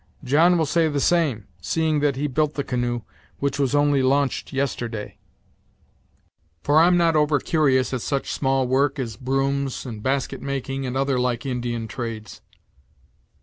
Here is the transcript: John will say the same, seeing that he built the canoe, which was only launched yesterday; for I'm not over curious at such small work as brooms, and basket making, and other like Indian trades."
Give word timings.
John 0.23 0.57
will 0.57 0.65
say 0.65 0.87
the 0.87 0.99
same, 0.99 1.45
seeing 1.61 1.99
that 1.99 2.15
he 2.15 2.25
built 2.25 2.55
the 2.55 2.63
canoe, 2.63 3.01
which 3.37 3.59
was 3.59 3.75
only 3.75 4.01
launched 4.01 4.51
yesterday; 4.51 5.19
for 6.63 6.79
I'm 6.79 6.97
not 6.97 7.15
over 7.15 7.39
curious 7.39 7.93
at 7.93 8.01
such 8.01 8.31
small 8.33 8.65
work 8.67 8.97
as 8.97 9.15
brooms, 9.15 9.85
and 9.85 10.01
basket 10.01 10.41
making, 10.41 10.87
and 10.87 10.97
other 10.97 11.19
like 11.19 11.45
Indian 11.45 11.87
trades." 11.87 12.41